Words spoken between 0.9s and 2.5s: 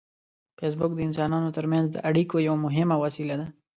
د انسانانو ترمنځ د اړیکو